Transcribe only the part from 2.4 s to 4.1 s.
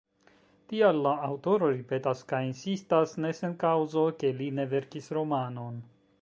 insistas, ne sen kaŭzo,